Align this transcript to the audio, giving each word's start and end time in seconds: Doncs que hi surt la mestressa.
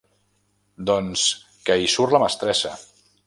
Doncs 0.91 1.25
que 1.69 1.77
hi 1.83 1.93
surt 1.97 2.17
la 2.17 2.25
mestressa. 2.27 2.73